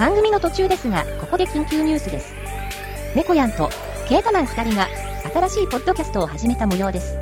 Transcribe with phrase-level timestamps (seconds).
[0.00, 2.32] 番組の途中ですが、ここで緊急ニュースです。
[3.14, 3.68] 猫やんと、
[4.08, 4.88] ケータマン2人が、
[5.30, 7.18] 新しいポッドキャストを始めた模様です。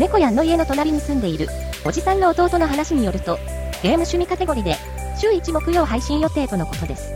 [0.00, 1.46] 猫やんの家の隣に住んでいる、
[1.84, 3.38] おじさんの弟の話によると、
[3.84, 4.78] ゲーム趣味カテゴリーで、
[5.16, 7.14] 週1木曜配信予定とのことです。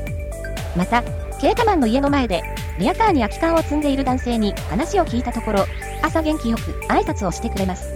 [0.76, 1.02] また、
[1.40, 2.44] ケータマンの家の前で、
[2.78, 5.66] リアカーに空き缶を積んでいる男性に話を聞いたところ、
[6.00, 7.92] 朝元気よく挨拶をしてくれます。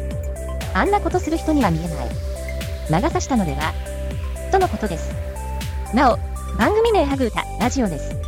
[0.74, 2.08] あんなことする人には見えない。
[2.90, 3.72] 魔が差したのでは？
[4.50, 5.14] とのことです。
[5.94, 6.18] なお、
[6.58, 8.19] 番組名ハグータ、ラジオです。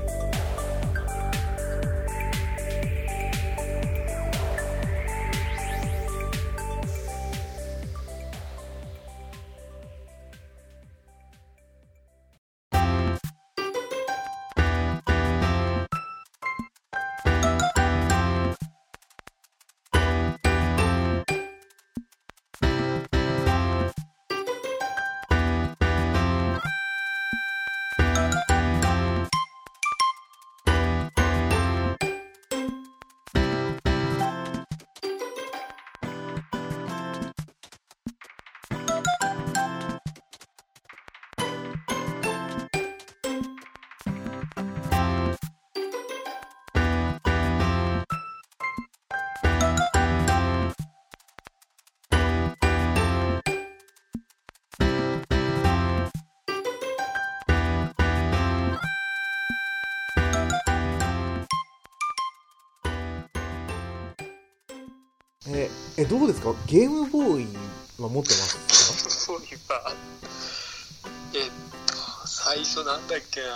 [65.54, 66.54] ええどうですか？
[66.66, 67.46] ゲームボーイ
[68.02, 69.42] は持ってますそうい
[71.34, 71.50] えっ
[71.86, 71.94] と、
[72.26, 73.46] 最初なんだっけな。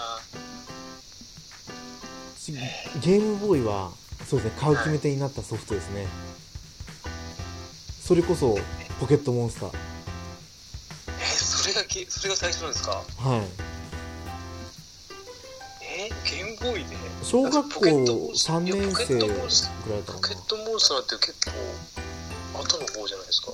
[2.38, 2.52] し
[3.00, 3.90] ゲームボーイは
[4.26, 6.06] そうですね買う決め手になったソフトですね、
[8.02, 8.58] それこそ
[9.00, 9.70] ポケットモンスター。
[11.20, 12.92] え、それがゲ、それが最初なんですか？
[12.92, 13.40] はい。
[15.82, 16.96] え、ゲームボーイで？
[17.22, 20.36] 小学校ポケットモンス3年生ぐらいだったかな
[20.76, 21.46] ポケットモンスターって結
[22.52, 23.48] 構、後の方じゃないですか。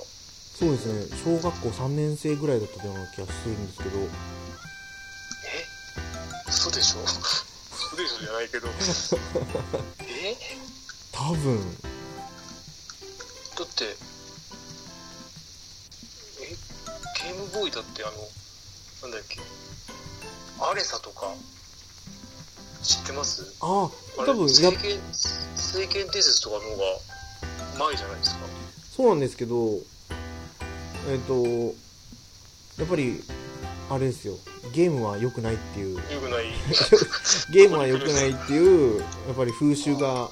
[0.59, 1.19] そうですね。
[1.25, 3.99] 小学校3年生ぐらいだったような気がするんですけど。
[4.01, 4.09] え？
[6.49, 6.99] 嘘でしょ？
[7.07, 7.15] 嘘
[7.97, 8.67] でしょじゃないけど。
[10.01, 10.37] え？
[11.13, 11.79] 多分。
[13.55, 13.97] だって、え、
[17.23, 18.17] ゲームボーイだってあの、
[19.03, 19.39] なんだっけ、
[20.61, 21.33] アレサとか、
[22.83, 23.55] 知ってます？
[23.61, 23.89] あ
[24.19, 26.83] あれ多分や聖剣聖剣伝説とかの方が
[27.79, 28.47] 前じゃないですか。
[28.97, 29.79] そうなんですけど
[31.09, 31.35] えっ、と
[32.81, 33.23] やっぱり
[33.91, 34.35] あれですよ。
[34.73, 35.97] ゲームは良くないっていう。
[35.97, 36.47] よくない。
[37.53, 40.31] ゲームは良くないっていうやっぱり風習が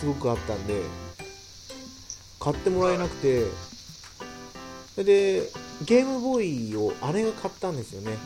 [0.00, 0.82] すごくあったんで
[2.40, 3.44] 買ってもらえなくて
[4.94, 5.50] それで
[5.82, 8.16] ゲームボーイを姉が買ったんですよね。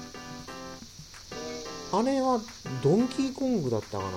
[2.05, 2.41] 姉は
[2.83, 4.11] ドンキーコングだったかな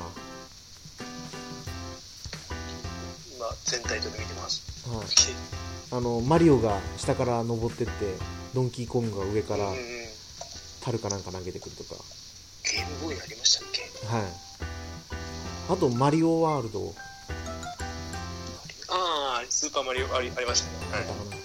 [3.71, 4.61] 全体で見てます。
[4.89, 5.05] はい。
[5.93, 7.91] あのマリオが下から登ってって
[8.53, 9.65] ドンキーコングが上から
[10.83, 11.95] 樽かなんか投げてくるとか。
[12.63, 13.81] ゲームボーイありましたっけ？
[14.07, 14.23] はい。
[15.69, 16.93] あとマリオワールド。
[18.89, 21.41] ああスーパーマリオありありましたね、はだったかな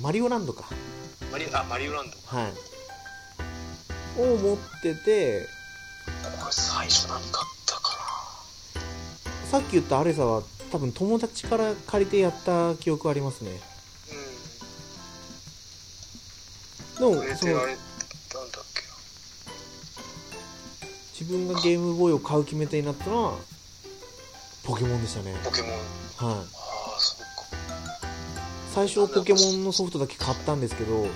[0.00, 0.64] マリオランドか。
[0.72, 2.16] い、マリオあマリオランド。
[2.26, 2.52] はい。
[4.18, 5.46] を持ってて
[6.40, 7.30] これ最初何買っ
[7.66, 7.90] たか
[9.50, 13.60] さっき言ったアレサは多分友達から借りてやった記憶ありますね。
[17.00, 17.14] うん。
[17.16, 18.82] これもそのであれなんだっけ？
[21.20, 23.34] 自分がゲームボーイを買う決め手になったのは
[24.64, 25.34] ポケモンでしたね。
[25.44, 25.70] ポケモン。
[25.72, 25.78] はい。
[26.38, 26.46] ああ
[26.98, 27.26] そうか。
[28.74, 31.10] 最初ポケモンのソフトだけ買ったんですけどはい。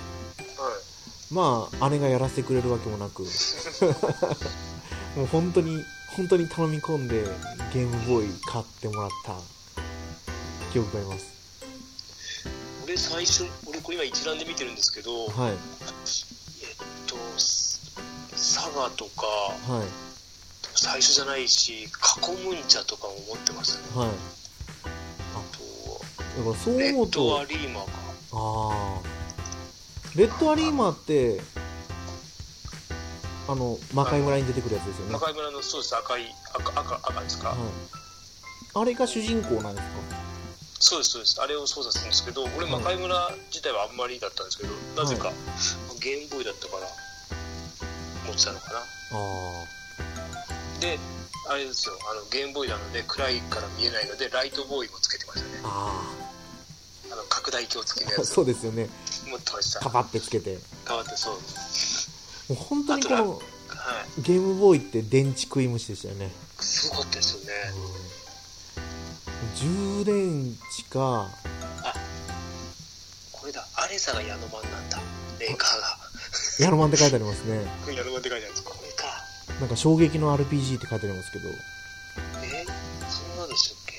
[1.32, 3.24] まあ姉がやらせてくれるわけもなく。
[5.16, 5.76] もう本当に
[6.16, 7.24] 本当に頼み込んで
[7.72, 9.34] ゲームボーイ買ってもらった
[10.72, 11.64] 記憶があります。
[12.84, 15.52] 俺最初俺これ今一覧で見てるんですけど、はい。
[15.52, 15.56] えっ
[17.06, 19.26] とサガとか
[19.72, 19.86] はい。
[20.74, 24.00] 最初じゃないしカコムンチャとかも持ってますね。
[24.00, 24.08] はい。
[24.08, 24.12] あ
[25.56, 25.60] と
[26.38, 27.90] だからそうレ思うとッドアリーマか。
[28.32, 29.02] ああ
[30.16, 31.40] レッドアリーマーって
[33.50, 35.96] あの魔界村に出てくるやつですよね、はい、中村のそうです。
[35.96, 36.22] 赤い
[36.54, 37.56] 赤赤赤ですか、
[38.74, 39.88] あれが主人公なんです
[40.78, 41.42] そうですそうです。
[41.42, 42.70] あれを操作するんですけど俺はい。
[42.70, 43.10] 魔界村
[43.50, 45.32] 自体はあんまりだったんですけど、なぜか
[46.00, 46.86] ゲームボーイだったから
[48.28, 48.78] 持ってたのかな。
[48.78, 48.86] か
[49.18, 49.66] あ
[50.80, 50.98] で
[51.50, 51.98] あれですよ。
[52.08, 55.60] あのゲームボーイなので暗いから見えないのでライトボーイもつけてましたね。
[55.64, 56.06] あ
[57.10, 58.30] ああの拡大鏡付きのやあつ。
[58.38, 58.88] そうですよね。
[59.26, 59.80] 持ってました。
[59.80, 60.56] カパってつけて。
[60.86, 61.38] 変わってそう
[62.50, 63.38] もう本当にこのは
[64.18, 64.22] い。
[64.22, 67.52] ゲームボーイって電池食い虫でしたよね、すごかったですよね。
[69.54, 71.28] 充電池か
[73.30, 74.98] これだ、アレサがヤノマンなんだ。
[75.38, 75.96] メーカーが。
[76.58, 78.64] ヤロマンって書いてありますねこれヤノマンって書いてあるんです。
[78.64, 79.04] これか。
[79.60, 82.66] なんか衝撃の RPG って書いてありますけどえ
[83.08, 83.94] そんなでしたっけ？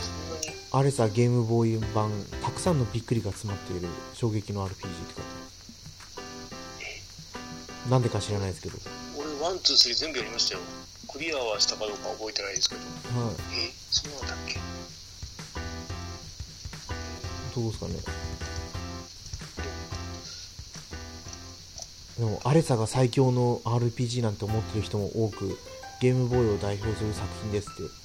[0.00, 0.54] そんなに？
[0.72, 5.47] アレサゲームボーイ版たくさんのびっくりが詰まっている衝撃の RPG って書いてある
[7.88, 8.76] なんでか知らないですけど
[9.16, 10.60] 俺、 one, two, three 全部やりましたよ。
[11.10, 12.82] クリアはしたかどうか覚えてないですけど。
[13.18, 14.58] はいえそうなんだっけ
[17.54, 17.94] どうですかね
[22.18, 25.58] でもアレサが最強の RPG なんて思ってる人も多く
[26.00, 27.98] ゲームボーイを代表する作品ですって。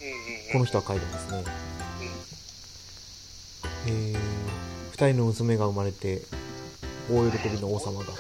[0.54, 1.44] この人は書いてますね
[3.88, 3.92] うん。
[3.92, 4.18] えー、
[4.96, 6.22] 2人の娘が生まれて
[7.10, 8.14] 大喜びの王様が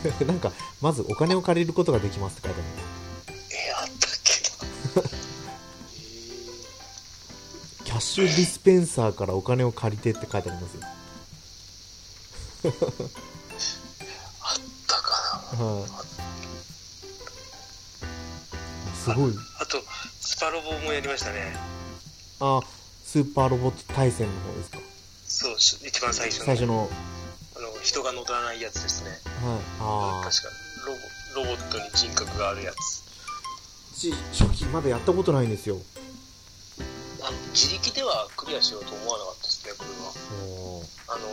[0.26, 2.64] なんかまずお金を借りることができますって書いてあ
[3.50, 4.32] えあったっけ
[5.00, 5.08] な。
[7.84, 10.80] キャッシュディスペンサーからお金を借りてって書いてありますよ。
[14.42, 15.64] あったかな。
[15.64, 15.88] はい。
[19.04, 19.34] すごい。
[19.60, 19.82] あと、
[20.20, 21.56] スパロボもやりましたね。
[22.40, 22.60] あ
[23.04, 24.78] スーパーロボット対戦の方ですか？
[25.26, 26.44] そう、し一番最初の。
[26.46, 26.88] 最初の。
[27.56, 29.10] あの、人が乗らないやつですね。
[29.42, 29.60] はい。
[29.80, 30.48] あ確か
[30.86, 32.76] ロボ、ロボットに人格があるやつ。
[32.76, 35.76] あち初期まだやったことないんですよ。
[37.22, 41.16] あの、自力ではクリアしようと思わなかったですね、これは。
[41.16, 41.28] あの、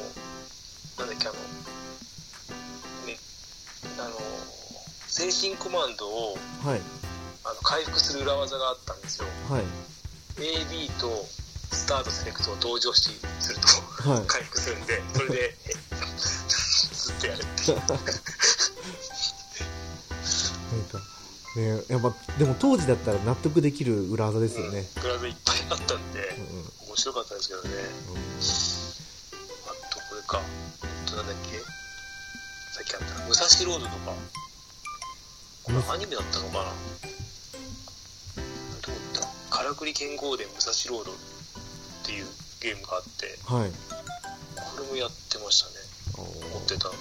[1.00, 1.38] なんだっけ、あの、
[3.08, 3.18] ね、
[4.00, 4.16] あの、
[5.08, 6.82] 精神コマンドをはい。
[7.46, 9.28] あの回復する裏技があったんですよ。
[9.50, 9.64] はい。
[10.36, 11.08] AB と
[11.72, 13.60] スタートセレクトを同時押しする
[14.04, 14.24] と、はい。
[14.28, 15.58] 回復するんで、それで、
[17.20, 17.36] とや。
[17.36, 17.40] な
[20.78, 21.00] んか
[21.56, 27.70] ねやっぱでも当時だったら納得できる裏技ですよね、グラフいっぱいあったんでう、んうん面白かったですけどね。
[29.68, 30.42] あと、これか。
[30.84, 31.60] えっと、なんだっけ？
[31.60, 34.14] さっきあった、武蔵ロードとか。
[35.64, 36.64] これアニメだったのかな？
[38.82, 39.56] どうだった？
[39.58, 41.16] からくり剣豪伝武蔵ロードっ
[42.04, 42.26] ていう
[42.62, 45.76] ゲームがあって、うんはいこれもやってましたね。
[46.18, 46.90] あ持ってた。
[46.90, 46.92] ー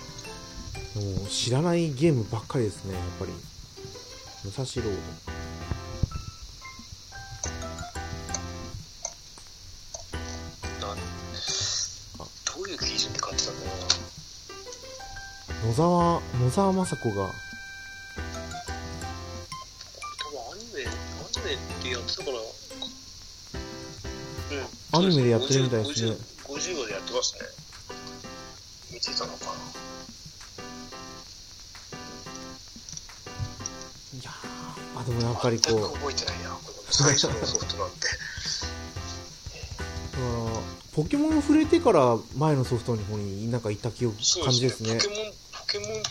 [1.18, 3.32] もう知らないゲームばっかりですねやっぱり。
[4.44, 4.90] 武蔵ロ
[15.66, 17.14] 野沢野沢雅子が。
[17.14, 17.30] 多
[20.30, 20.94] 分アニメ、アニ
[21.44, 22.36] メってやってたから、
[25.00, 25.06] うん。
[25.06, 26.35] アニメでやってるみたいですね
[35.22, 37.96] やっぱりこう覚えてないな、この最初のソフトなんて。
[38.06, 38.10] だ
[40.18, 40.26] から
[40.94, 45.16] ポケモン触れてから前のソフトの方になんか行った記憶感じですねポケモン、
[45.52, 46.08] ポケモンって、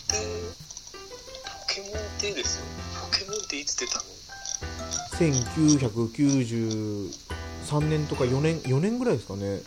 [1.44, 2.64] ポケモンってですよ。
[3.02, 4.04] ポケモンっていつ出たの
[5.18, 9.62] ？1993年とか4年4年ぐらいですかね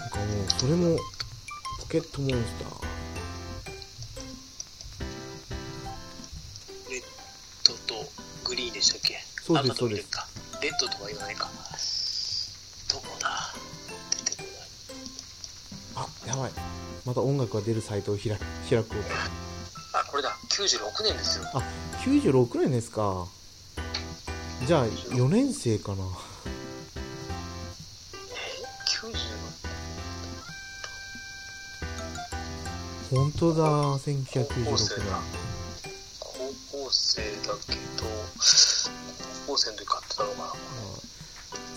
[0.00, 0.26] なんかもう
[0.58, 0.96] それも
[1.82, 2.83] ポケットモンスター
[8.74, 9.18] でしたっけ？
[9.42, 10.26] そうです赤と緑か？
[10.60, 11.48] レッドとは言わないか。
[12.92, 13.54] どこだ？
[14.24, 14.48] 出てこ
[15.96, 16.06] ない。
[16.06, 16.52] あやばい
[17.06, 19.14] また音楽が出るサイトを開開こうと
[19.98, 20.36] あ、これだ。
[20.50, 21.44] 96年ですよ。
[21.54, 21.62] あ
[22.04, 23.26] 96年ですか
[24.66, 26.04] じゃあ4年生かな
[26.76, 26.88] え
[33.10, 33.16] ?90?
[33.16, 35.43] 本当だ高校生1996だ年。
[39.54, 40.52] 高校生の時買ってたのかな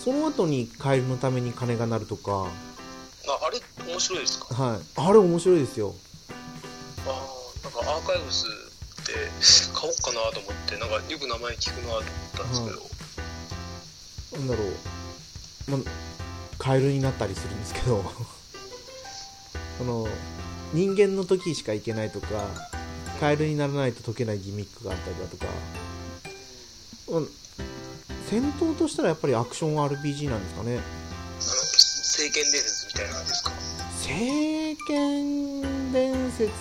[0.03, 2.47] その後にカエルのために金が鳴るとか、
[3.27, 3.59] あ、あれ
[3.91, 5.93] 面白いですかはい、あれ面白いですよ。
[7.05, 8.45] ああ、なんかアーカイブス
[9.01, 9.13] って
[9.73, 12.03] 買おうかなと思って、なんかよく名前聞くなと思っ
[12.35, 12.65] たんです
[14.31, 15.91] けど、なんだろう、ま、
[16.57, 18.03] カエルになったりするんですけど、
[19.77, 20.07] その、
[20.73, 22.27] 人間の時しか行けないとか、
[23.19, 25.45] カエルにならないと解けないギミックがあったりだとか、
[27.09, 27.29] うん
[28.29, 30.77] 戦闘としたらやっぱりアクション RPG なんですかね。
[30.77, 30.83] あの、
[31.39, 33.51] 聖剣伝説みたいな感じですか？
[34.01, 36.51] 聖剣伝説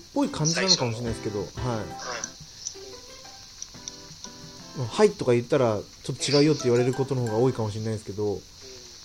[0.00, 1.48] っぽい感じなのかもしれないですけど、はい。
[4.96, 5.10] はい。
[5.10, 8.38] とか言ったらちょっと違うよって言われることの方が多いかもしれないですけど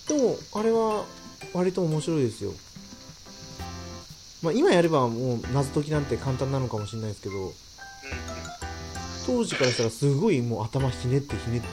[0.08, 1.04] でもあれは
[1.52, 2.52] 割と面白いですよ
[4.42, 7.52] まあ今やればもう謎解きなんて簡単なのかもしれないですけど
[9.28, 11.66] 当時からしたらすごいもう頭ひねってひねって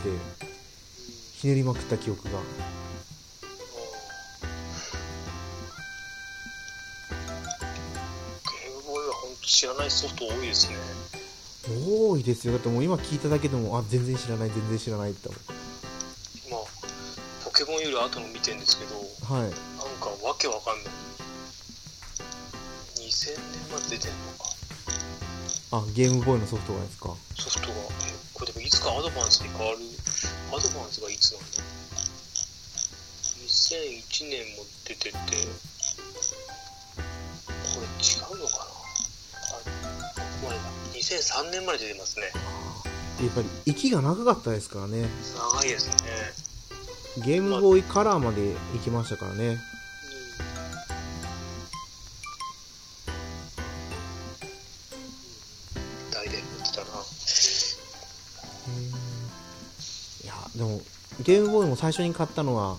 [1.37, 2.31] ひねりまくった記憶が。
[2.31, 2.39] ゲー
[8.75, 10.75] ムボーイは本当知らないソフト多いですね。
[11.87, 12.51] 多いですよ。
[12.51, 16.59] だってもう今聞いただけでもあ全然知らない全然知らないってまあ
[17.45, 18.95] ポケモンより後の見てんですけど
[19.33, 19.43] はい。
[19.43, 19.51] なん
[20.01, 20.93] かわけわかんない。
[22.99, 24.54] 2000年まで出てんのか
[25.71, 27.09] あゲームボーイのソフトがですか？
[27.35, 27.75] ソフトが。
[27.75, 29.79] えこれでもいつかアドバンスに変わる
[30.49, 31.43] アドバンスがいつなの
[33.45, 35.17] 2001年も出ててこ
[37.81, 38.65] れ違うのかな？
[39.51, 39.59] あ
[40.15, 40.61] ここまでだ
[40.93, 42.25] 2003年まで出てますね。
[43.21, 45.07] やっぱり息が長かったですからね。
[45.35, 45.93] 長いですね。
[47.25, 49.57] ゲームボーイカラーまで行きましたからね。
[49.57, 49.74] 大
[60.55, 60.81] でも
[61.21, 62.77] ゲームボーイも最初に買ったのは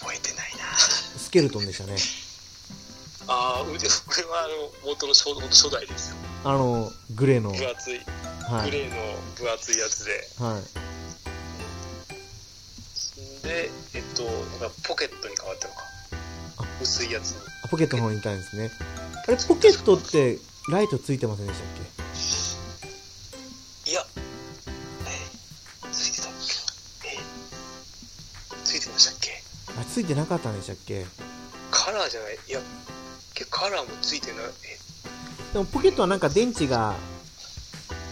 [0.00, 0.64] 覚えてないな。
[0.78, 1.96] スケルトンでしたね。
[3.26, 6.16] ああ腕これはあの元の初初代ですよ。
[6.44, 7.50] あのグレーの。
[7.50, 8.00] 分厚い。
[8.48, 8.70] はい。
[8.70, 8.96] グレーの
[9.36, 10.62] 分厚いやつで、はい。
[13.44, 15.82] でえっとなんかポケットに変わったのか。
[16.58, 16.64] あ。
[16.80, 18.70] 薄いやつにあポケットの方にいたんですね。
[19.26, 20.38] あれポケットって
[20.70, 21.97] ライトついてませんでしたっい
[29.92, 31.06] ついてなかったんでしたっけ？
[31.70, 32.38] カラーじゃない。
[32.48, 32.60] いや
[33.34, 34.44] けカラーもついてない。
[34.44, 34.50] え？
[35.52, 36.94] でもポケットはなんか電池が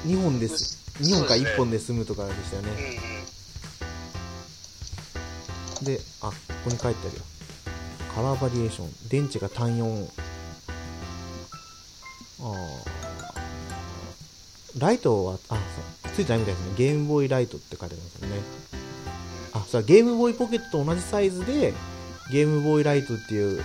[0.06, 0.78] 2本です。
[1.00, 1.50] 2本かそうですね。
[1.52, 2.76] 1本で済むとかでしたようんうん。
[2.76, 3.00] ね
[5.82, 7.22] であここに書いてあるよ。
[8.14, 8.90] カラーバリエーション。
[9.08, 10.08] 電池が単4
[12.40, 14.80] あー。
[14.80, 15.54] ライトはあ
[16.02, 16.12] そう。
[16.14, 16.72] ついてないみたいですね。
[16.76, 18.40] ゲームボーイライトって書いてありますよね
[19.62, 19.64] あ。
[19.68, 21.74] そうゲームボーイポケットと同じサイズで
[22.30, 23.62] ゲームボーイライトっていう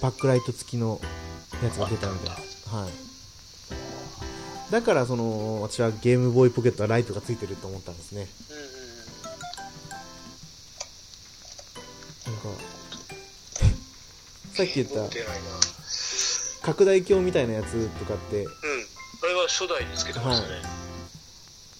[0.00, 1.00] バックライト付きの
[1.62, 4.72] やつが出たみたいですはい。
[4.72, 8.26] だからその私はゲームボーイポケットはライトが付いてると思ったんですね。
[8.50, 8.72] うんうんうん。
[12.32, 12.62] なんか
[14.54, 15.08] さっき言った
[16.62, 18.52] 拡大鏡みたいなやつとかってうん。
[19.22, 20.62] あれは初代につけてましたね、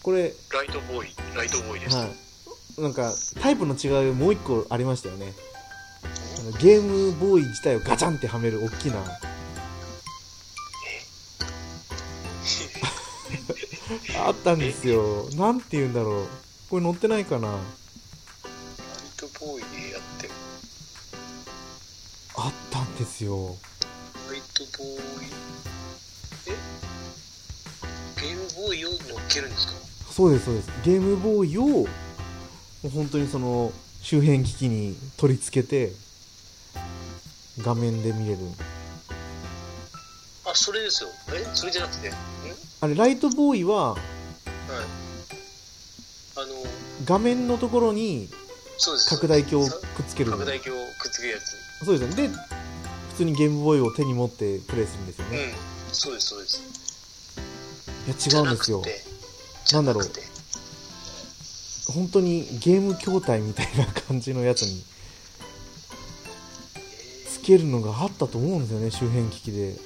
[0.00, 2.31] これライトボーイライトボーイです、はい
[2.78, 5.32] なんかタイプの違いもう一個ありましたよね。
[6.40, 8.98] あのゲームボーイ自体をガチャンってはめる大きな。
[14.26, 15.28] あったんですよ。
[15.36, 16.28] なんて言うんだろう。
[16.70, 17.58] これ載ってないかな。
[19.16, 20.32] トボーイでやってる。
[22.36, 23.56] あったんですよ。
[24.30, 25.00] ライトボーイ。
[26.46, 26.56] え？
[28.20, 28.98] ゲームボーイを乗っ
[29.28, 29.72] けるんですか？
[30.10, 30.70] そうですそうです。
[30.84, 31.86] ゲームボーイをも
[32.84, 35.92] う本当にその周辺機器に取り付けて
[37.58, 38.38] 画面で見れる。
[40.44, 41.10] あそれですよ。
[41.34, 41.44] え？
[41.54, 42.12] それじゃなくて？
[42.80, 43.96] あれライトボーイは
[46.36, 46.46] あの
[47.04, 48.28] 画面のところに
[49.08, 50.32] 拡大鏡をさくっつける。
[50.32, 51.84] 拡大鏡をくっつけるやつ。
[51.84, 52.28] そうですね。
[52.28, 52.34] で
[53.10, 55.32] 普通にゲームボーイを手に持ってプレイするんですようん。
[55.32, 55.54] ね、
[55.92, 56.62] そうですそうです。
[58.06, 58.82] いや違うんですよ。
[59.72, 60.04] なんだろう
[61.94, 64.82] 本当にゲーム筐体みたいな感じのやつに
[67.28, 69.76] つけるのがあったと思うんですよね周辺機器で。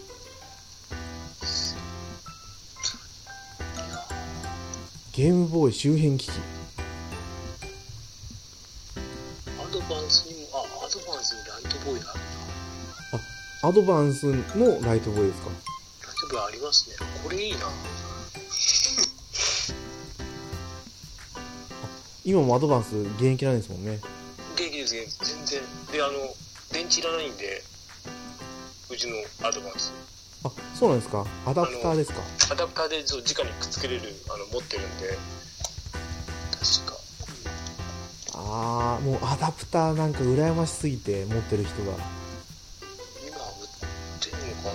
[5.15, 6.31] ゲームボーイ周辺機器。
[9.59, 13.69] アドバンスにもあアドバンスにライトボーイがあるな。
[13.69, 15.49] アドバンスのライトボーイですか？
[15.49, 16.97] ライトボーイありますね。
[17.25, 17.61] これいいな
[22.27, 24.01] 今もアドバンス現役なんですもんね。
[24.59, 25.37] 元気です元気です。
[25.37, 25.63] 全然。
[25.93, 26.13] であの
[26.73, 27.63] 電池いらないんで
[28.91, 29.15] うちの
[29.47, 29.93] アドバンス。
[30.43, 31.25] あそうなんですか。
[31.47, 32.21] アダプターですか。
[32.51, 35.17] アダプターでそう直にくっつけれるあの持ってるんで。
[36.51, 36.99] 確か。
[38.35, 41.93] ああもうアダプターなんか羨ましすぎて持ってる人が。
[43.23, 43.71] 今売っ
[44.19, 44.75] てんのか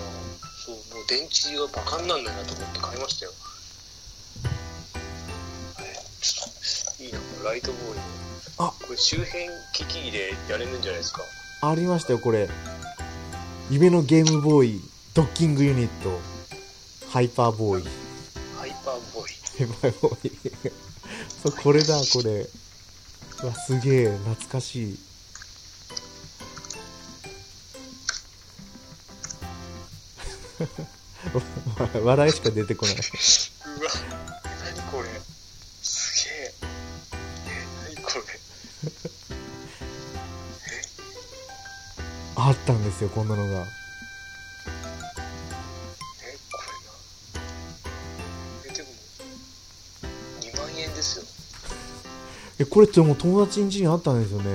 [0.64, 3.32] そうもう電池がバカになんないなと思って買いましたよ
[7.42, 7.98] ライトボーイ
[8.58, 8.72] あ。
[8.86, 11.22] これ周辺機器でやれるんじゃないですか。
[11.62, 12.48] ありましたよこれ。
[13.70, 14.80] 夢のゲームボーイ
[15.14, 16.18] ドッキングユニット
[17.08, 17.84] ハイパーボーイ。
[18.58, 19.42] ハイパーボーイ。
[19.58, 20.32] ヘバイボーイ。
[21.42, 22.48] そうこれだこれ。
[23.42, 24.98] うわすげえ懐かしい。
[32.02, 32.94] 笑いしか出てこない。
[33.80, 33.90] うわ、
[42.34, 43.64] あったんですよこんなのがえ、
[46.50, 46.58] こ
[47.34, 47.46] れな。
[48.66, 48.88] え、でも、
[50.40, 51.24] 2万円ですよ。
[52.58, 54.50] えこれってもう友達ん家にあったんですよね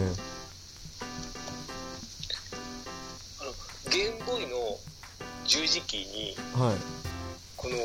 [3.39, 3.53] あの、
[3.91, 4.77] ゲームボーイの
[5.45, 6.77] 十字キーに、はい
[7.55, 7.75] この、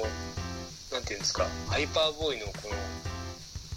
[0.93, 2.75] なんていうんですか、ハイパーボーイのこの、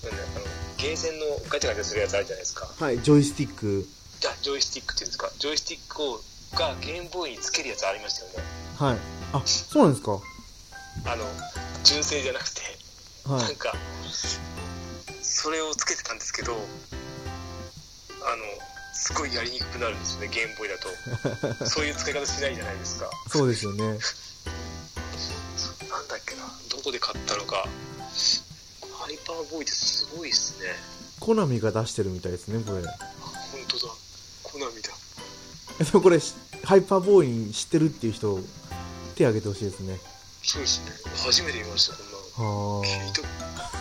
[0.09, 0.45] なんだあの、
[0.77, 2.67] ゲーセンのガチャガチャするやつあるじゃないですか。
[2.79, 3.87] はいジョイスティック
[4.19, 6.19] じゃジョイスティックっていうんですか、ジョイスティックを
[6.55, 8.43] がゲームボーイにつけるやつありましたよね。
[8.77, 8.97] はい
[9.33, 10.19] あそうなんですか？
[11.05, 11.25] あの、
[11.83, 12.61] 純正じゃなくて、
[13.25, 13.73] はないんか、
[15.21, 16.61] それをつけてたんですけど、あの、
[18.93, 21.65] すごいやりにくくなるんですよね、ゲームボーイだと。
[21.67, 23.09] そういう使い方しないじゃないですか。
[23.29, 23.83] そうですよね
[25.89, 27.67] なんだっけな、どこで買ったのか。
[29.05, 30.65] ハイパーボーイってすごいですね。
[31.19, 32.81] コナミが出してるみたいですねこれ。
[32.81, 32.85] 本
[33.67, 33.93] 当だ。
[34.41, 34.89] コナミだ。
[35.79, 36.33] えでもこれし
[36.63, 38.39] ハイパーボーイに知ってるっていう人
[39.13, 39.99] 手挙げてほしいですね。
[40.41, 40.91] そうですね。
[41.23, 41.93] 初めて見ました、
[42.35, 43.21] こんな聞いた。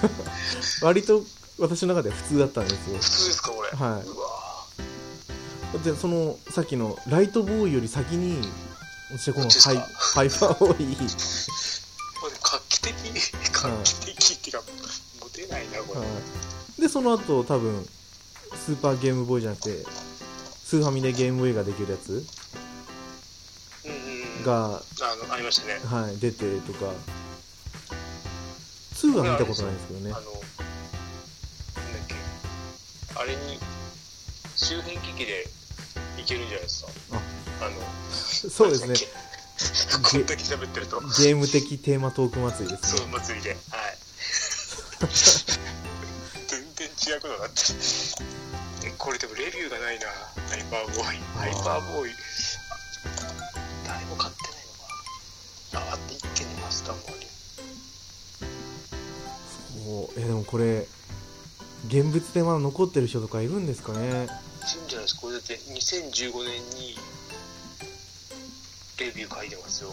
[0.08, 1.22] あ 割と
[1.58, 2.98] 私の中では普通だったんですよ。
[2.98, 3.70] 普通ですか、これ。
[3.70, 4.06] はい。
[4.06, 8.46] うわでそのさっきのライトボーイより先に
[9.10, 10.92] 私はこのハイハイパーボーイ、ま
[12.26, 12.94] あでも画期的、
[13.52, 14.62] 画期的っていうか、
[15.48, 16.00] ないな、これ。
[16.00, 16.06] は
[16.78, 17.86] い、でその後多分
[18.54, 19.84] スーパーゲームボーイじゃなくて
[20.64, 22.24] スーファミでゲームボーイができるやつ？
[24.44, 24.68] が、あ
[25.26, 25.80] の、ありましたね。
[25.84, 26.92] はい、出てとか
[28.94, 30.38] 2は見たことないんですけどねあの、なんだ
[32.04, 32.14] っけ、
[33.16, 33.59] あれに、
[34.57, 35.44] 周辺機器で
[36.20, 36.90] いけるんじゃないですか。
[37.61, 37.76] あの、
[38.11, 38.94] そうですね
[40.02, 41.00] こんだけ喋ってると。
[41.00, 43.50] ゲーム的テーマトーク祭りですそう、ね祭りで。
[43.50, 43.59] はい。
[45.00, 47.78] 全然違うことになってる。
[48.85, 50.07] え、これでもレビューがないな。
[50.07, 51.18] ハイパーボーイ。
[51.37, 52.12] ハイパーボーイ。
[53.87, 55.90] 誰も買ってないのかな。
[55.90, 57.16] あ、あって一軒にマスターもある。
[59.85, 60.87] そうえでもこれ
[61.88, 65.20] 現物でまだ残ってる人とかいるんですかねいるんじゃないですか。
[65.20, 66.96] これだって2015年に
[68.98, 69.90] レビュー書いてますよ。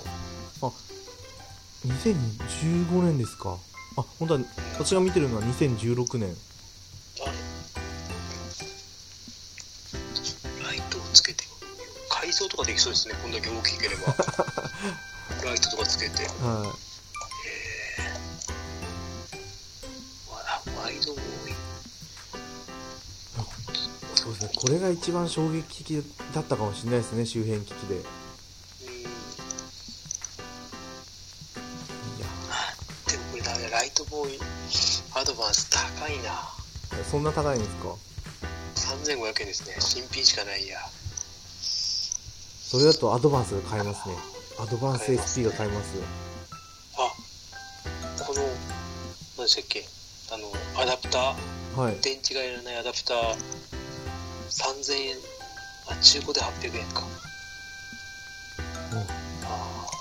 [1.86, 3.58] 2015年ですか
[3.98, 4.40] あ本当は
[4.74, 6.34] 私が見てるのは2016年
[7.22, 7.32] あれ
[10.66, 11.44] ライトをつけて。
[12.10, 13.16] 改造とかできそうですね。
[13.22, 14.16] こんだけ大きければ。
[15.44, 16.28] ライトとかつけて。
[16.42, 16.78] は
[20.30, 21.56] わワイドボーイい
[24.16, 24.52] そうですね。
[24.56, 28.02] これが一番衝撃的だったかもしれないですね周辺機器で
[37.12, 37.94] そんな高いんですか
[39.06, 39.76] ？3500円ですね。
[39.82, 40.80] 新品しかないや。
[41.60, 44.16] それだとアドバンスが買えますね。
[44.58, 45.98] アドバンス SP が買えます。
[45.98, 46.04] よ
[46.98, 47.12] あ
[48.24, 48.42] この
[49.38, 49.84] 何でしたっけ？
[50.32, 50.48] あの
[50.82, 51.78] アダプター？
[51.78, 52.00] はい。
[52.00, 53.36] 電池がいらないアダプター。
[54.48, 55.18] 3000円。
[55.90, 57.04] あ中古で800円か。
[58.94, 59.00] うん。
[59.00, 59.08] ああ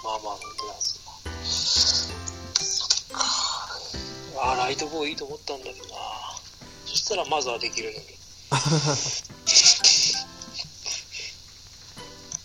[0.05, 0.83] まあまあ本当なんで
[1.45, 2.13] す
[2.55, 3.25] そっか。
[4.43, 5.91] あーライトボーイいいと思ったんだけどな。
[5.91, 6.40] そ
[7.11, 8.05] したらまずはできるのに。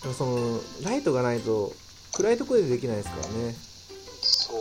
[0.02, 1.72] でもそのライトがないと
[2.14, 3.56] 暗いところでできないですからね。
[4.22, 4.58] そう。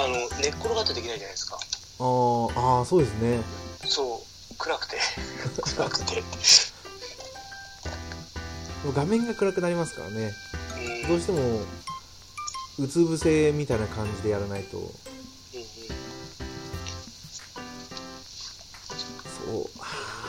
[0.00, 1.58] あの寝っ転がってできないじゃないですか。
[1.98, 3.42] あーあーそうですね。
[3.86, 4.54] そう。
[4.56, 4.98] 暗くて。
[5.76, 6.24] 暗くて。
[8.94, 10.32] 画面が暗くなりますからね。
[10.76, 11.08] うん。
[11.08, 11.60] どうしても
[12.78, 14.90] うつ伏せみたいな感じでやらないと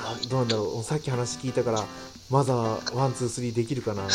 [0.09, 0.83] あーどうなんだろう。
[0.83, 1.85] さっき話聞いたから
[2.31, 4.01] まだ one two three できるかな。
[4.01, 4.09] こ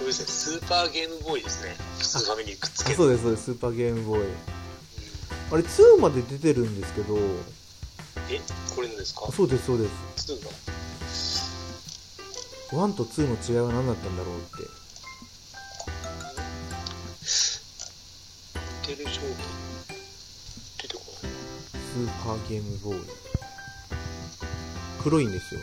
[0.00, 1.76] れですねスーパーゲームボーイですね。
[1.98, 2.96] 普通の画面にくっつける。
[2.96, 3.44] あそうですそうです。
[3.44, 4.26] スーパーゲームボーイ。
[5.52, 7.16] あれ2まで出てるんですけど。
[8.30, 8.40] え
[8.74, 9.26] これのですか？
[9.28, 10.32] あそうですそうです。
[12.72, 14.46] 2が1と2の違いは何だったんだろうって。
[18.90, 19.28] 似てる商品。
[20.82, 21.32] 出てこない。
[21.72, 23.23] スーパーゲームボーイ
[25.04, 25.60] 黒いんですよ。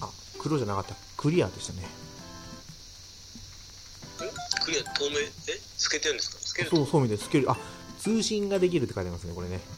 [0.00, 0.04] う
[0.38, 0.94] 黒じゃなかった。
[1.16, 1.80] クリアでしたね。
[1.82, 1.84] ん
[4.64, 5.18] クリア透明？
[5.18, 5.28] え？
[5.76, 6.38] 透けてるんですか？
[6.38, 6.70] 透ける。
[6.70, 7.16] とそうそうみたい。
[7.16, 7.56] ですスケルあ
[7.98, 9.60] 通信ができるって書いてますねこれね。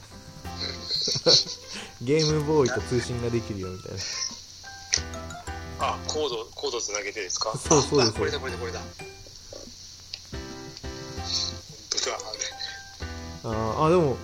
[2.03, 3.99] ゲームボーイと通信ができるよみたいな。
[5.79, 7.57] あコードコードつなげてですか？
[7.57, 8.11] そうそうです。
[8.11, 8.81] あこれだこれだこれだ
[13.49, 14.17] ああでも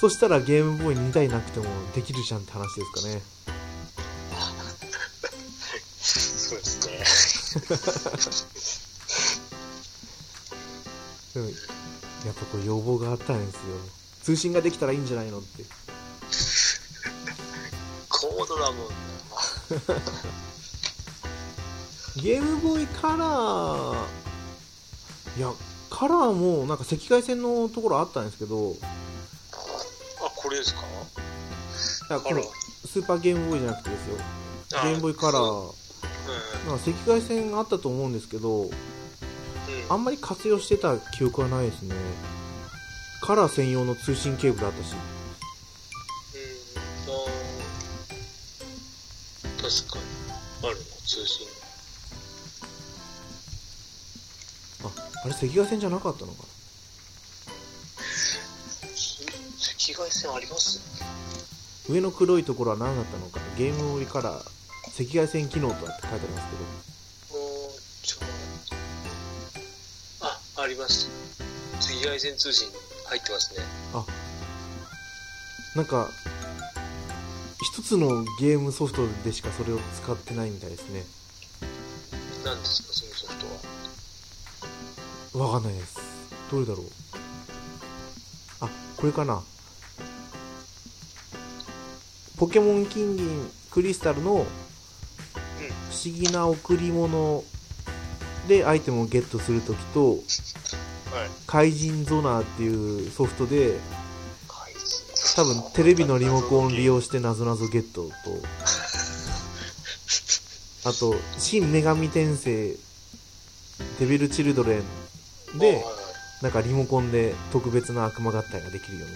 [0.00, 3.22] そしたらゲームボーイ2台なくてもできるじゃんって話ですかね。
[5.98, 7.04] そうですね。
[11.34, 11.52] でもや
[12.32, 13.60] っぱこう要望があったんですよ。
[14.22, 15.64] 通信ができたらいいんじゃないのって。
[18.08, 18.94] コードだもんな。
[22.22, 24.06] ゲームボーイカラー。
[25.36, 25.52] いや
[25.98, 28.86] カラーもなんか赤外線のところあったんですけどいあ
[30.36, 30.82] これですか？
[32.10, 32.42] やこの
[32.84, 34.18] スーパーゲームボーイじゃなくてですよ。
[34.18, 34.24] ゲ
[34.76, 35.72] あームボーイカラー。
[36.68, 38.72] なんか赤外線があったと思うんですけどうん、うん、
[39.88, 41.94] あんまり活用してた記憶はないですね。
[43.22, 44.92] カラー専用の通信ケーブルあったし。
[44.92, 49.62] うん、あー。
[49.62, 50.04] 確かに。
[50.62, 51.46] あるの通信
[55.26, 56.44] ああれ赤外線じゃなかったのか
[59.88, 60.78] 赤外線あります？
[61.88, 63.40] な上の黒いところは何だったのか？
[63.40, 66.64] なゲームボーイカラー赤外線機能とかって書いてありますけど。
[70.20, 71.08] ああります。
[71.80, 72.68] 赤外線通信
[73.06, 73.64] 入ってますね。
[75.74, 76.08] なんか
[77.62, 81.04] 一つのゲームソフトでしかそれを使ってないみたいですね。
[82.44, 83.15] 何ですかそのソフトは
[85.36, 85.98] わかんないです。
[86.50, 86.86] どれだろう？
[88.60, 89.42] あこれかな。
[92.38, 94.46] ポケモン金銀クリスタルの不思
[96.04, 97.44] 議な贈り物
[98.48, 100.20] でアイテムをゲットするときとはい。
[101.46, 103.78] 怪人ゾナーっていうソフトで
[105.34, 108.12] 多分テレビのリモコンを利用してなぞなぞゲットと。
[110.88, 112.74] あと新女神転生
[113.98, 114.82] デビルチルドレン
[115.54, 115.84] で
[116.42, 119.12] なんかリモコンで特別な悪魔合体ができるよね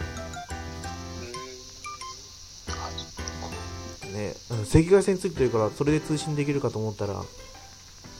[4.51, 7.14] うん赤外線ついてるからそれで通信できるかと思ったら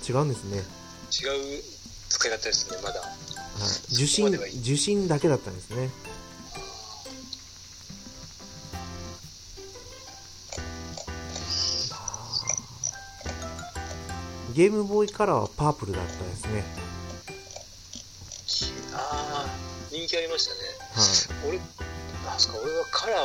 [0.09, 1.63] 違うんですね、はい、違う
[2.09, 3.01] 使い方ですねまだ。
[3.01, 3.93] はい。
[4.53, 5.91] い受信だけだったんですね。
[14.55, 16.65] ゲームボーイカラーはパープルだったですね
[20.11, 20.61] 人気ありましたね。
[20.97, 21.07] は
[21.47, 21.49] い。
[21.49, 21.59] 俺
[22.27, 23.19] なんすか俺はカラー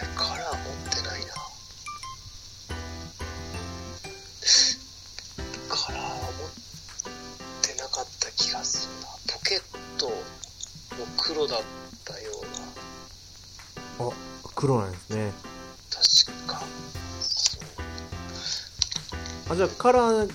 [0.00, 1.34] えカラー持ってないな。
[5.68, 6.52] カラーは持っ
[7.62, 9.08] てなかった気がするな。
[9.34, 9.62] ポケッ
[9.98, 10.14] トも
[11.16, 11.62] 黒だっ
[12.04, 12.30] たよ
[13.98, 14.06] うな。
[14.08, 14.12] あ
[14.54, 15.32] 黒なんですね。
[15.90, 16.62] 確か。
[19.50, 20.32] あじゃあカラー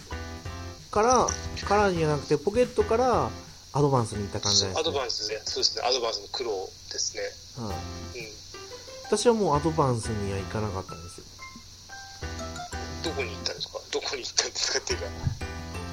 [0.91, 1.27] から
[1.65, 3.29] カラーじゃなくてポケットから
[3.73, 4.79] アドバンスに行った感じですね。
[4.79, 5.83] アドバンスでそうですね。
[5.85, 6.49] アドバンスの黒
[6.91, 7.21] ですね。
[7.67, 7.75] はい、
[8.19, 8.27] うん。
[9.05, 11.25] 私はもうアドバンスには行かなかったんですよ。
[13.03, 13.79] どこに行ったんですか？
[13.91, 14.79] どこに行ったんですか？
[14.79, 15.05] っていうか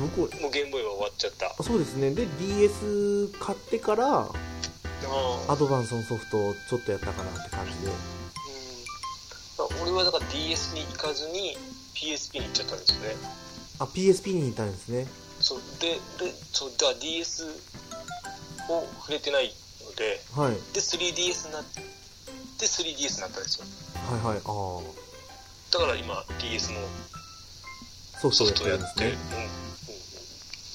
[0.01, 1.55] どこもうゲームボーイは終わっちゃった。
[1.59, 2.15] あそうですね。
[2.15, 4.29] で DS 買ってから
[5.49, 7.89] アドバンスのソフトをちょっとやったかなって感じで。
[7.89, 7.93] うん。
[7.93, 7.97] あ
[9.83, 11.57] 俺はだから DS に行かずに
[11.95, 13.17] PSP に行っちゃったんですよね。
[13.79, 15.07] あ PSP に行ったんですね
[15.47, 17.47] そうででそうだから DS
[18.69, 19.55] を触れてない
[19.87, 20.59] のではい。
[20.75, 23.67] で 3DS になって 3DS になったんですよ。
[24.11, 24.83] はいはいああ
[25.71, 26.81] だから今 DS の
[28.19, 29.51] ソフトをやってねうんうんうん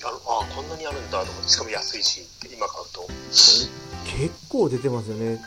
[0.08, 3.06] あるあこんなにあるんだと思ってしかも安いし今買うと。
[3.28, 5.42] 結構出てますよね。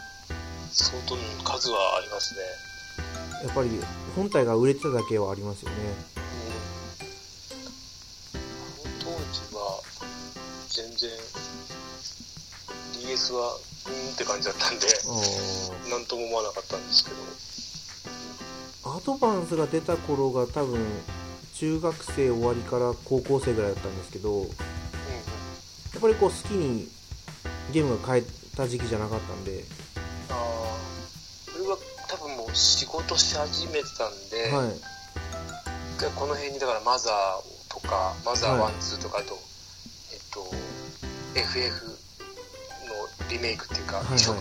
[0.71, 2.41] 相当数はありますね。
[3.47, 3.71] やっぱり
[4.17, 5.77] 本体が売れてただけはありますよね
[13.35, 17.17] はうーんって感じだったんであなんとも思わなかったんですけど。
[18.91, 20.79] あアドバンスが出た頃が多分
[21.55, 24.49] 中学生終わりから高校生ぐらいだったんですけどやうんうん。
[24.49, 24.51] っ
[26.01, 26.89] ぱりこう好きに
[27.73, 28.25] ゲームが変え
[28.57, 29.65] た時期じゃなかったんで。
[30.31, 30.37] ああ
[31.61, 34.73] 俺は多分もう仕事し始めてたんで、はい。
[36.17, 39.39] この辺にだからマザーとかマザーはい12とかあと、
[40.13, 40.51] えっと
[41.35, 41.94] FF の
[43.31, 44.19] リメイクっていうかはいはい。
[44.19, 44.35] 移植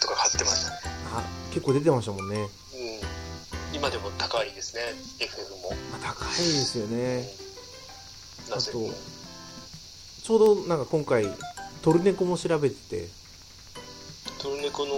[0.00, 0.80] とか貼ってましたね、
[1.14, 2.40] あ結構出てましたもんね。
[2.40, 2.48] うん。
[3.76, 4.82] 今でも高いですね
[5.20, 5.70] FF も。
[5.92, 7.24] まあ高いですよね。
[8.50, 8.70] なぜ？
[8.70, 8.92] あと
[10.22, 11.26] ちょうどなんか今回
[11.82, 13.08] トルネコも調べてて。
[14.42, 14.94] トルネコの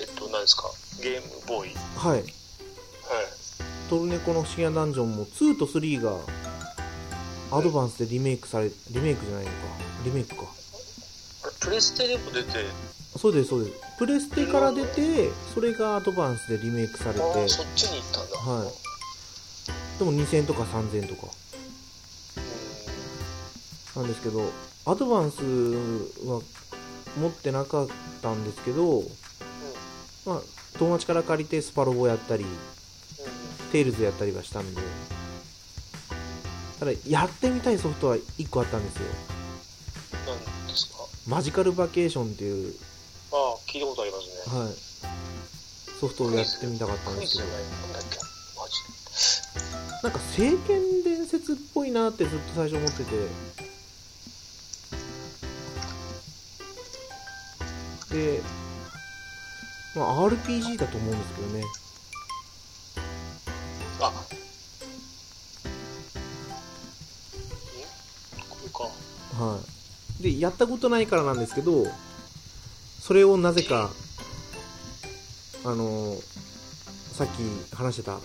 [0.00, 0.70] えっと何ですか？
[1.02, 1.74] ゲームボーイ。
[1.96, 2.18] はい。
[2.18, 2.24] はい。
[3.90, 6.16] トルネコの不思議なダンジョンも2と3が
[7.50, 9.56] アドバンスでリメイクされリメイクじゃないのか。
[10.04, 10.44] リメイクか
[11.68, 12.64] プレステでも出て。
[13.18, 13.76] そうですそうです。
[13.98, 17.20] プレステから出てそれがアドバンスでリメイクされて。
[17.46, 18.36] そっちに行ったんだ。
[18.38, 19.98] はい。
[19.98, 21.26] でも2000とか3000とか。
[23.96, 24.50] うなんですけど
[24.86, 25.42] アドバンス
[26.26, 26.40] は
[27.20, 27.88] 持ってなかっ
[28.22, 29.02] たんですけど、
[30.24, 30.40] まあ、
[30.78, 32.54] 友達から借りてスパロボやったりんうん。
[33.72, 34.80] テイルズやったりはしたんで。
[36.78, 39.37] ただやってみたいソフトは1個あったんですよ
[41.28, 42.74] マジカルバケーションっていう、
[43.32, 44.58] ああ聞いたことありますね。
[44.60, 44.72] はい、
[46.00, 47.48] ソフトをやってみたかったんですけど。
[50.02, 53.10] なんか聖剣伝説っぽいなってずっと最初思ってて。
[58.14, 58.40] で、
[59.96, 61.64] まあ、RPG だと思うんですけどね。
[64.00, 64.08] あ。
[64.08, 64.12] ん
[68.48, 69.44] これか。
[69.44, 69.77] はい
[70.32, 71.86] でやったことないからなんですけど
[73.00, 73.90] それをなぜか
[75.64, 76.14] あの
[77.12, 78.24] さっき話してたフ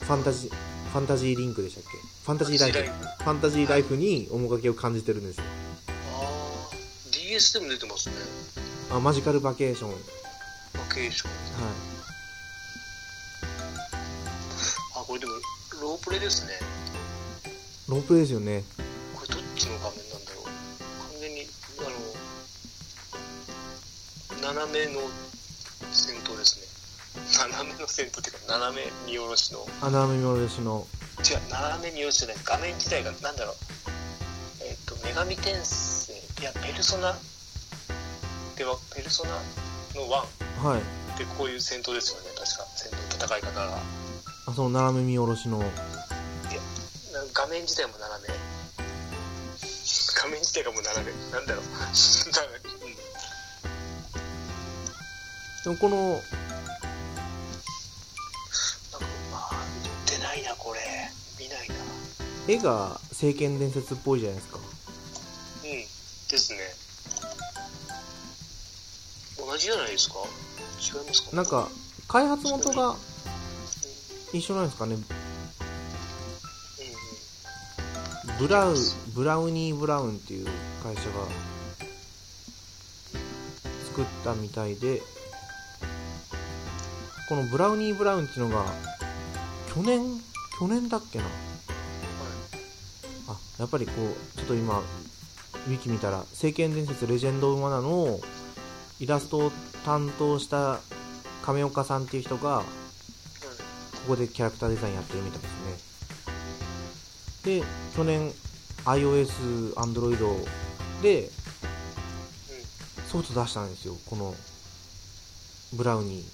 [0.00, 1.90] ァンタジーファンタジーリンクでしたっけ？
[1.98, 2.78] ファンタジーライフ。
[2.78, 3.96] ファンタジーライフ。
[3.96, 5.44] に面影を感じてるんですよ。
[6.12, 6.76] ああ
[7.10, 8.14] DS でも出てますね。
[8.92, 9.90] あマジカルバケーション。
[9.90, 9.98] はい
[10.74, 11.30] バケーション。
[14.96, 15.32] あこれでも
[15.82, 16.52] ロープレですね。
[17.88, 18.62] ロープレイですよね
[24.74, 25.00] めの
[25.94, 26.66] 戦闘ですね。
[27.38, 29.62] 斜めの戦闘っていうか斜め見下ろしの。
[29.80, 30.86] 穴埋め見下ろしの。
[31.22, 33.54] 違う斜め見下ろしじゃない画面自体がなんだろう。
[34.66, 37.14] えっ、と女神転生いやペルソナ？
[38.58, 39.30] ではペルソナ
[39.94, 40.80] の1はい。
[40.80, 42.66] ってこういう戦闘ですよね確か。
[42.74, 43.78] 戦闘戦い方が。
[44.46, 45.58] あその斜め見下ろしの。
[45.60, 45.64] な
[47.32, 48.34] 画面自体も斜め。
[50.18, 51.12] 画面自体がもう斜め。
[51.30, 51.64] なんだろう
[55.64, 56.24] でもこのなんか
[59.32, 60.80] あー出ないなこれ。
[61.40, 61.74] 見ないな
[62.46, 64.58] 絵が聖剣伝説っぽいじゃないですか。
[64.58, 64.64] うん
[65.70, 65.86] で
[66.38, 66.58] すね。
[69.38, 70.16] 同じじゃないですか？
[70.18, 70.22] 違
[71.02, 71.36] いますか？
[71.36, 71.68] なんか
[72.08, 72.96] 開発元が
[74.34, 74.94] 一緒なんですかね？
[74.94, 75.04] うんう
[78.36, 78.38] ん。
[78.38, 78.74] ブラウ
[79.14, 80.46] ブラウニーブラウンっていう
[80.82, 81.08] 会社が
[83.86, 85.00] 作ったみたいで
[87.28, 88.66] このブラウニーブラウンっていうのが
[89.74, 90.00] 去年
[90.58, 91.24] 去年だっけな？
[93.28, 98.20] あやっぱりこうちょっと今ウィキ見たら「聖剣伝説レジェンド・オブ・マナ」の
[99.00, 99.52] イラストを
[99.84, 100.80] 担当した
[101.42, 102.66] 亀岡さんっていう人がこ
[104.08, 105.50] こでキャラクターデザインやってるみたいです
[107.46, 107.60] ね。
[107.60, 107.64] で
[107.96, 108.32] 去年
[108.84, 110.46] iOS、Android
[111.02, 111.30] で
[113.10, 113.96] ソフト出したんですよ。
[114.06, 114.34] この
[115.72, 116.33] ブラウニー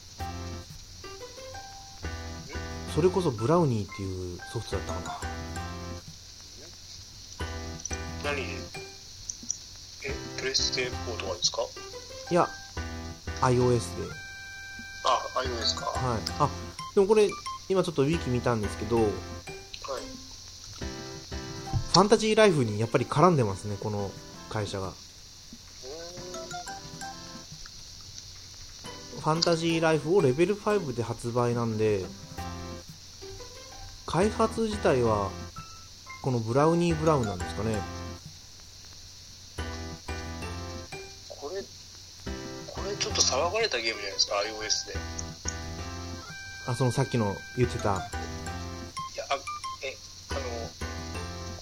[2.95, 5.19] それこそブラウニーっていうソフトだったかな。
[8.25, 8.37] 何？
[8.37, 8.43] で
[10.07, 11.63] えプレステ4とかですか？
[12.31, 12.49] いや
[13.43, 14.11] iOS で。
[15.05, 15.87] あ iOS か。
[15.87, 16.21] ははい。
[16.41, 16.49] あ
[16.95, 17.29] でもこれ
[17.69, 19.09] 今ちょっとウィキ見たんですけどフい。
[21.93, 24.11] ァンタジーライフにやっぱり絡んでますねこの
[24.49, 24.89] 会社が。
[24.89, 24.93] う
[29.21, 32.05] ファンタジーライフをレベル5で発売なんで
[34.11, 35.31] 開発自体は
[36.21, 37.81] このブラウニーブラウンなんですかね。
[41.29, 41.63] これ
[42.67, 44.99] これちょっと騒がれたゲームじゃないですか iOS で。
[46.67, 47.83] あそのさっきの言ってた。
[47.85, 49.37] いやあ
[49.85, 49.97] え
[50.31, 50.41] あの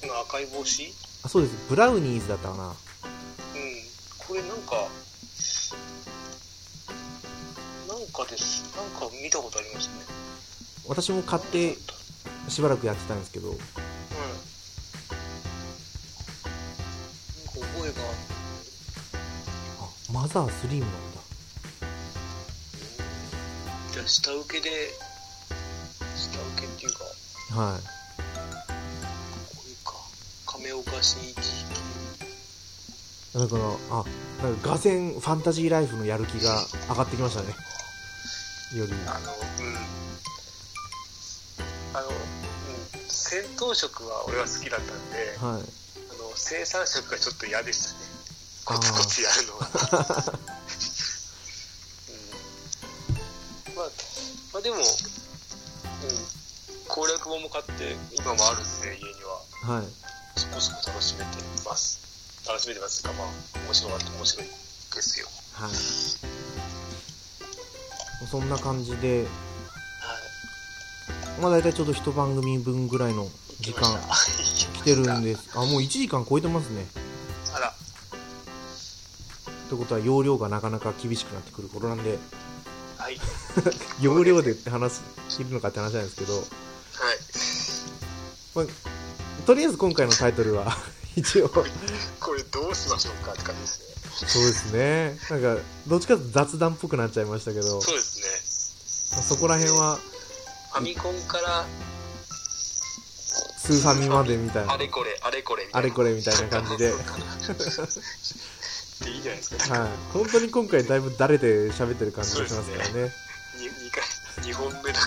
[0.01, 0.95] この赤い帽子？
[1.25, 1.55] あそうです。
[1.69, 2.69] ブラウニーズだったかな。
[2.69, 2.75] うん。
[4.27, 4.89] これなんか
[7.87, 8.75] なんかです。
[8.75, 9.93] なんか見たことありますね。
[10.89, 11.77] 私も買って
[12.49, 13.51] しばらくやってたんですけど。
[13.51, 13.71] うんなんか
[17.53, 18.03] 覚えが
[19.81, 21.21] あマザースリームなんだ。
[23.93, 24.71] じゃあ下請けで
[26.17, 26.99] 下請けっていうか。
[27.55, 27.81] こはい。
[27.81, 27.83] れ
[29.85, 29.93] か。
[30.47, 31.37] 亀岡新一。
[33.35, 34.05] だからあ
[34.43, 37.49] なんか俄然ファンタジーライフのやる気が上がってきましたね。
[38.77, 38.93] より。
[39.07, 39.77] あのうん
[43.29, 45.61] 戦闘色は俺は好きだったんで、はい。
[45.61, 47.99] あの生産色がちょっと嫌でしたね。
[48.65, 49.71] コツコツやるのが、 う
[53.73, 53.87] ん、まあ
[54.55, 54.83] まあでも、うん、
[56.89, 59.43] 攻略本も買って今もあるんで家には。
[59.77, 59.87] はい。
[60.41, 61.37] そこそこ楽しめて
[61.67, 62.01] ます。
[62.47, 63.29] 楽しめてますかまあ
[63.67, 65.29] 面白かった面白いですよ。
[65.53, 65.73] はい。
[68.27, 69.48] そんな感じではい
[71.41, 73.29] まあ大体ちょうど一番組分ぐらいの
[73.61, 73.83] 時間
[74.75, 75.51] 来てるんでです。
[75.55, 76.87] あもう1時間超えてますね。
[77.55, 77.75] あら。
[79.69, 82.19] ということは容量がなかなか厳しくなってくる頃なんで。
[82.97, 83.21] はい。
[84.01, 86.45] 容量でって話切るのかって話なんですけど、はい。
[88.55, 88.67] まあ、
[89.47, 90.77] とりあえず今回のタイトルは
[91.15, 91.49] 一応。
[91.49, 91.65] こ
[92.35, 94.29] れどうしましょうかって感じですね。
[94.29, 95.19] そうですね。
[95.31, 97.81] なんかどっちかと雑談っぽくなっちゃいましたけど。
[97.81, 98.19] そうです
[99.13, 99.17] ね。
[99.17, 101.67] まあそこら辺はファミコンから
[103.59, 104.73] スーファミまでみたいな。
[104.73, 105.89] あれこれあれこれみたあいな。
[105.89, 106.97] れこれみたいな感じで、はい、
[109.05, 109.89] でいいじゃないですか。
[110.13, 113.13] 本当に今回だいぶ誰で喋ってる感じがしますからね。
[113.59, 114.03] に二回
[114.43, 115.01] 二本目だ。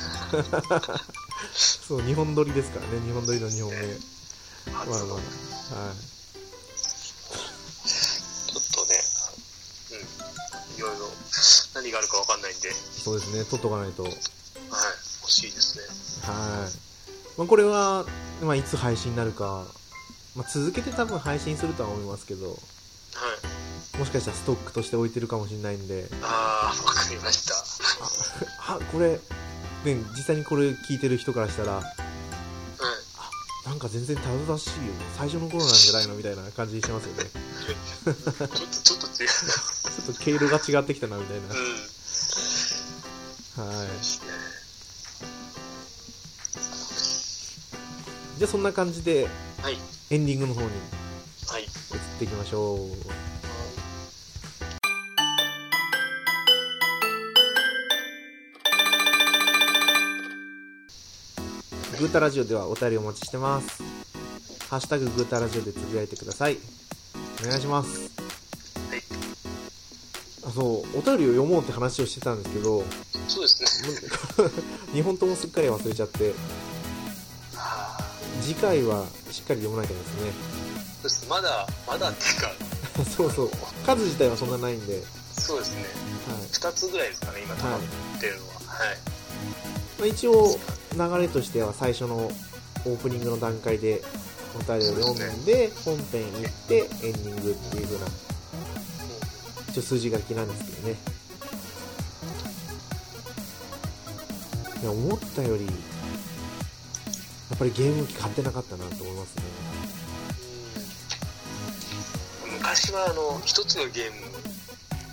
[0.79, 0.99] か
[1.53, 2.97] そう2本撮りですからね。
[2.97, 3.77] 2本撮りの2本目。
[3.77, 5.19] らまあまあは初の
[8.47, 9.03] ちょっとね
[9.91, 10.77] うん。
[10.77, 11.09] いろいろ
[11.73, 12.67] 何があるかわかんないんで。
[12.69, 13.43] はいいそうですね。
[13.45, 14.03] 撮っとかないと。
[14.03, 14.21] はい、欲
[15.31, 15.83] しいですね。
[17.37, 18.05] まあ、これは、
[18.43, 19.65] まあ、いつ配信になるか、
[20.35, 22.55] まあ、続けて多分配信するとは思いますけどは
[23.95, 23.97] い。
[23.97, 26.07] もしかしたらストックとして置いてるかもしれないんで。
[26.21, 27.55] ああわかりました。
[28.73, 29.19] あこれ
[29.85, 31.83] ね実際にこれ聞いてる人からしたらはい。
[33.69, 34.75] なんか全然たどたしいよ。
[35.17, 37.29] 最初の頃なんじゃないのみたいな感じしますよね。
[38.05, 38.27] ちょっと
[38.83, 39.29] ちょっと違う。
[39.29, 41.49] ちょっと経路が違ってきたなみたいうん。
[41.49, 41.55] な
[43.65, 43.87] はい
[48.41, 49.27] じゃあそんな感じで
[49.61, 49.77] はい。
[50.09, 50.67] エンディングの方に
[51.47, 51.61] はい。
[51.61, 51.69] 移っ
[52.17, 52.77] ていきましょう。
[61.99, 63.83] グータラジオではお便りお待ちしてます。
[64.71, 66.57] ハッシュタググータラジオでつぶやいてください。
[67.45, 68.09] お願いします。
[68.89, 69.03] はい。
[70.47, 70.97] あそう。
[70.97, 72.83] お便りを読もうって話をしてたんですけど。
[73.27, 74.09] そうですね。
[74.93, 76.33] 2 本ともすっかり忘れちゃって
[78.41, 80.31] 次回はしっかり読まなきゃですね。
[80.95, 82.51] そうですまだまだっていうか。
[83.05, 83.51] そうそう。
[83.85, 85.03] 数自体はそんなないんで、はい
[85.41, 85.85] そうですね。
[86.51, 87.79] 2つぐらいですかね今溜まっ
[88.19, 88.53] てるのは。
[88.67, 88.97] はい。
[89.99, 90.59] まあ、一応
[90.93, 94.03] 流れとしては最初のオープニングの段階で
[94.55, 98.05] お便りを読んで本編行ってエンディングっていう風な
[99.69, 100.95] 一応数字書きなんですけどね。
[104.81, 105.67] いや思ったより
[107.61, 109.43] ぱりゲーム機買ってなかったなと思いますね。
[109.45, 109.91] うん
[112.57, 114.17] 昔はあの一つのゲーム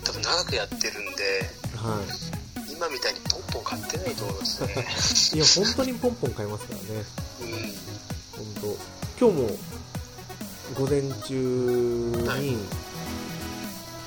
[0.03, 1.99] 多分長くやってるんでは
[2.71, 4.85] 今みたいにポンポン買ってないと思いますね。
[5.33, 7.05] い いや本当にポンポン買いますからね。
[7.41, 8.55] うん。
[8.61, 8.77] 本
[9.19, 9.25] 当。
[9.25, 9.57] 今日も
[10.75, 12.55] 午前中に、はい。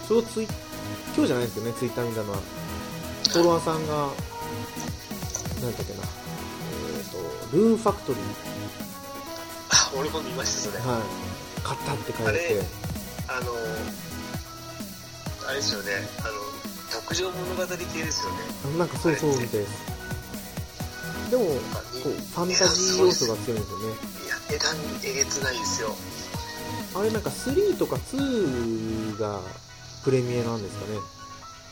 [0.09, 0.49] ちょうどツイ
[1.15, 2.39] 今日じゃないですけどねツイッター見たのは。
[3.29, 4.09] フォロワーさんが
[5.61, 6.01] 何だっけな。
[6.01, 6.12] えっ、と
[7.53, 8.23] ルーンファクトリー。
[9.71, 10.79] あ俺も見ましたそれ。
[10.79, 11.03] はい。
[11.63, 12.23] 買ったって書いて。
[12.25, 12.63] あれ
[13.29, 13.53] あの
[15.49, 15.93] あれですよね。
[16.21, 16.33] あの
[17.01, 18.79] 牧場物語系ですよね。
[18.79, 19.73] なんかそうそうみたいです。
[21.31, 23.85] でもこうファンタジー要素が強いんですよね。
[24.25, 25.95] いや値段えげつないですよ。
[26.95, 29.41] あれなんか3とか2が
[30.05, 30.99] プレミアなんですかね。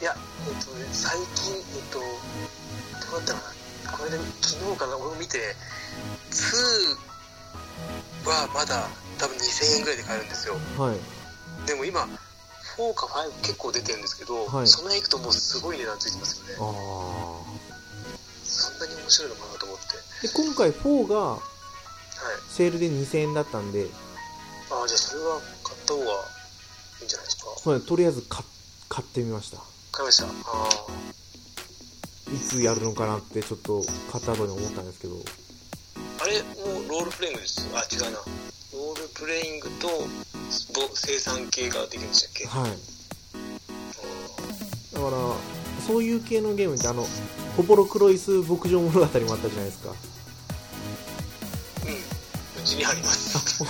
[0.00, 0.16] いや
[0.46, 2.04] えっとね最近えっとど
[3.16, 3.59] うだったかな
[3.96, 5.38] これで昨日かな俺も見て
[6.30, 10.54] 2はまだ多分2000円ぐらいで買えるんですよ。
[10.78, 10.98] はい。
[11.66, 12.00] でも今
[12.78, 14.66] 4か5結構出てるんですけど、はい。
[14.68, 16.54] その辺行くともうすごい値段ついてますよね。
[16.54, 16.58] あ
[18.44, 19.84] そんなに面白いのかなと思って。
[19.84, 21.40] あで今回4がはい。
[22.50, 23.88] セールで2000円だったんで。
[24.70, 26.08] ああじゃあそれは買った方がい
[27.02, 27.70] いんじゃないですか？
[27.70, 28.44] はいとりあえず買
[28.88, 29.58] 買ってみました。
[29.92, 30.24] 買いました。
[30.24, 30.28] あ
[32.34, 35.16] いつやるのかなってちょっと買った後に思ったんですけど。
[36.20, 37.60] ああれもうロールプレイングです。
[37.66, 38.18] よあ違うな。
[38.18, 42.46] ロールプレイングとぼ生産系ができるんでしたっけ？
[42.46, 42.70] はい。
[44.94, 45.16] あだから
[45.86, 47.06] そういう系のゲームってあの
[47.56, 49.90] ポポロクロイス牧場物語もあったじゃないですか。
[51.84, 51.94] ーうん。
[51.94, 53.64] うちにあります。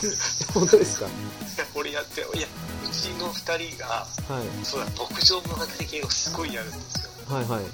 [0.52, 1.06] 本当ですか？
[1.74, 2.48] 俺やっていや
[2.84, 4.66] うちの2人がはい。
[4.66, 7.34] そうだ牧場物語系をすごいやるんですよ。
[7.34, 7.64] はいはい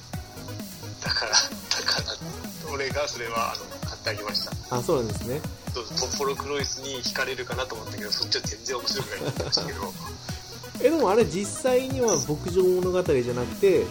[1.07, 1.39] だからだ
[1.87, 4.77] から俺がそれはあの買っってあげました。
[4.77, 5.41] あそうなんですね。
[5.75, 9.93] そうポッポロクロイスに惹かれるかなと思ったけどそっちは全然面白くないってましたけど。
[10.81, 13.87] えでもあれ実際には牧場物語じゃなくて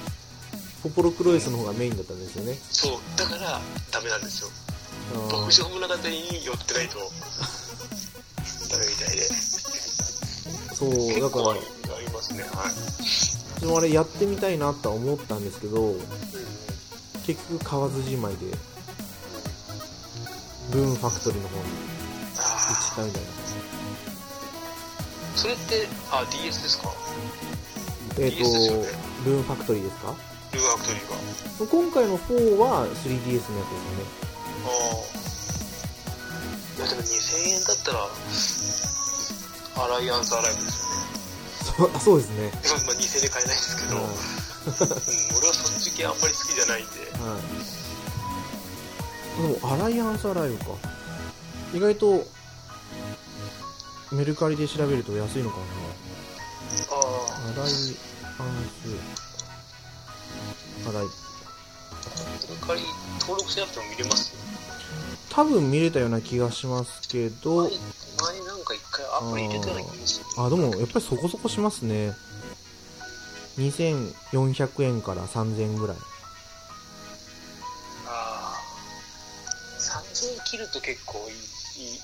[0.84, 2.57] ポポロクロイスの方がメインだったんですよね。
[2.72, 2.99] そう。
[3.18, 3.59] だから
[3.91, 4.49] ダメなんですよ。
[5.32, 7.11] 牧場物語に寄ってないと
[8.70, 9.30] ダメみたいで。
[10.76, 11.43] そう結だから。
[11.43, 11.55] 構あ
[11.99, 12.70] りますねは
[13.57, 16.01] い、でもあれやってみたいなとは思ったんですけどうん
[17.26, 18.45] 結局買わずじまいで
[20.71, 23.28] ブーンファクトリーの方に行ったみたいな。
[23.30, 23.32] あ
[25.36, 26.89] それってあ DS ですか？
[28.19, 28.88] えっ、いいですよね。
[28.88, 30.13] とブーンファクトリーですか？
[30.53, 31.15] ルーファクトリーが。
[31.71, 33.65] 今回の4は 3DS のやつですよね。
[34.65, 34.71] ああ
[36.78, 37.99] いやでも2000円だったら
[39.86, 40.95] アライアンスアライブですよね。
[41.78, 42.49] そうあそうですね。
[42.51, 44.11] で もまあ2000円で買えないですけど、はいうん、
[44.66, 46.91] 俺はそっち系あんまり好きじゃないんで。
[47.22, 47.41] はい。
[49.41, 50.66] でもアライアンスアライブか。
[51.74, 52.26] 意外と
[54.11, 56.95] メルカリで調べると安いのかあ
[57.49, 57.76] あなアライアンス
[60.88, 61.03] アライ。
[61.03, 61.09] ブ
[62.47, 62.82] メルカリ
[63.20, 64.34] 登録しなくても見れます
[65.30, 67.63] 多分見れたような気がしますけど。
[67.63, 67.80] 前前
[68.45, 70.26] なんか一回アプリ入れたような気がする。
[70.38, 72.13] あでもやっぱりそこそこしますね
[73.58, 75.97] 2400円から3000円ぐらい。
[78.08, 78.62] ああ
[79.80, 81.32] 3000円切ると結構い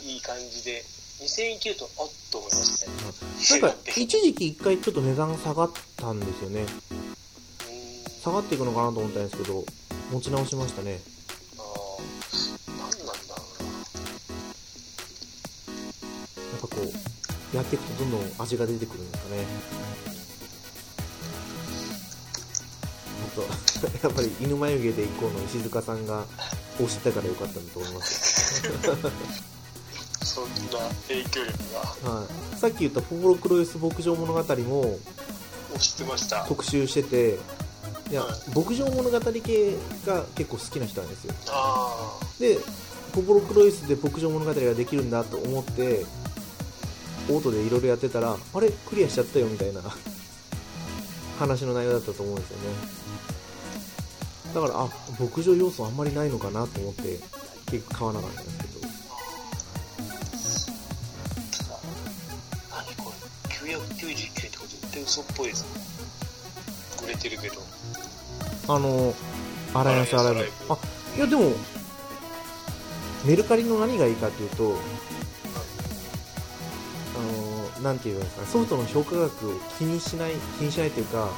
[0.08, 0.84] いいい感じで。
[1.22, 3.62] 2000円切るとあっと思いますね。
[3.62, 6.62] なんか一時期一回ちょっと値段下がったんですよね。
[6.62, 6.68] うん。
[8.24, 9.64] 下がっていくのかなと思ったんですけど
[10.12, 11.00] 持ち直しましたね。
[11.60, 11.66] ああ
[12.72, 13.70] 何なんだろうな。
[16.42, 19.46] やっぱこうやっていくとどんどん味が出てくるんですかね
[23.36, 23.42] と
[24.04, 26.26] やっぱり犬眉毛で行こうの石塚さんが
[26.80, 28.62] 推してたからよかったんだと思います。
[30.24, 30.52] そんな
[31.08, 31.58] 影響力
[32.04, 32.10] が。
[32.12, 32.26] は
[32.56, 35.00] い、さっき言った「ポポロクロイス牧場物語」も
[35.74, 36.46] 押してました。
[36.48, 37.40] 特集してて
[38.10, 38.36] いやはい。
[38.58, 39.76] 牧場物語系
[40.06, 41.34] が結構好きな人なんですよ。
[41.50, 42.60] あで
[43.14, 46.06] ポポロクロイスで牧場物語ができるんだと思って
[47.30, 48.72] オートでいろいろやってたらあれ？
[48.72, 49.82] クリアしちゃったよみたいな
[51.42, 52.64] 話の内容だったと思うんですよね。
[54.54, 54.90] だからあ
[55.20, 57.20] 牧場要素あんまりないのかなと思って
[57.72, 58.88] 結局買わなかったんですけど。
[62.72, 63.12] あ何こ
[63.66, 65.70] れ？999円ってこれ絶対嘘っぽいですね。
[67.06, 67.56] 売れてるけど
[68.68, 69.16] あの
[69.74, 71.52] アライアンスアライブアライアンスアライあいやでも
[73.26, 74.76] メルカリの何がいいかっていうと
[77.82, 81.30] なんていうんですかソフトの評価額を気にしない気にしないというか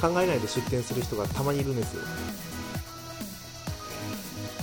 [0.00, 2.02] 考えないで出店する人がたまにいるんですよ。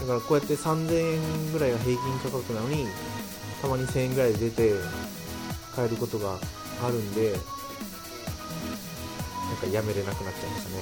[0.01, 2.85] だからこうやって3000円ぐらいが平均価格なのに
[3.61, 4.73] たまに1000円ぐらいで出て
[5.75, 6.37] 買えることが
[6.83, 7.37] あるんでな
[9.53, 10.75] んかやめれなくなっちゃいましたね。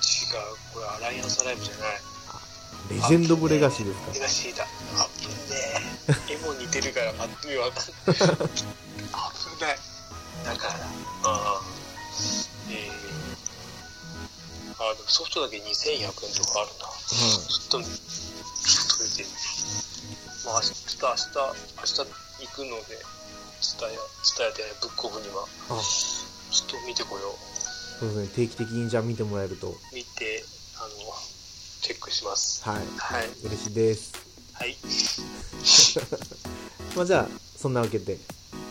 [0.00, 0.56] 違う。
[0.72, 2.12] これアライアンスアライブじゃない。
[2.90, 4.12] レジェンド・オブ・レガシーですか。
[4.14, 4.64] レガシーだ。
[4.98, 5.08] あ
[6.42, 8.16] も似てるからパッと見わかんない。
[8.18, 9.78] 危ない。
[10.44, 10.74] だから
[11.24, 11.62] ああ
[12.68, 12.90] えー、
[14.74, 16.86] あでもソフトだけ2100円とかあるな。
[16.86, 17.86] ちょっとちょっ
[18.98, 19.24] と見て
[20.44, 21.30] まあ明日明日
[21.78, 22.06] 明日
[22.42, 22.98] 行くので
[23.60, 23.92] ツタヤ
[24.24, 25.46] ツタヤでブックオフには。
[25.70, 25.80] あ
[26.50, 27.34] ちょっと見てこよう。
[28.00, 28.46] そうですね。
[28.46, 29.74] 定期的にじゃあ見てもらえると。
[29.94, 30.44] 見て
[30.76, 30.88] あの
[31.82, 32.68] チェックします。
[32.68, 32.76] はい。
[32.98, 33.28] はい。
[33.44, 34.21] 嬉しいです
[34.62, 34.76] はい。
[36.94, 38.16] まあじゃあそんなわけで。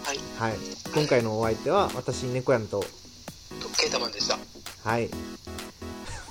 [0.05, 0.19] はい。
[0.39, 0.57] はい。
[0.93, 2.79] 今回のお相手は私猫やんと。
[2.79, 2.85] と
[3.77, 4.39] ケータマンでした。
[4.85, 5.09] はい。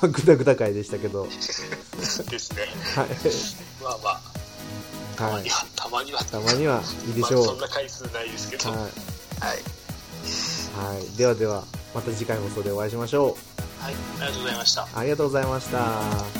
[0.00, 1.26] グダグダ回でしたけど。
[1.26, 1.32] で
[2.38, 2.68] すね。
[2.96, 3.08] はい。
[3.82, 4.22] まあまあ。
[5.14, 6.24] たまはいには、たまには。
[6.24, 7.44] たまにはいいでしょう。
[7.44, 8.70] まあ、そんな回数ないですけど。
[8.70, 8.90] はい、はい、
[10.94, 13.28] はい、ではではまた次回放送でお会いしましょう。
[13.82, 14.88] はい、ありがとうございました。
[14.94, 16.39] ありがとうございました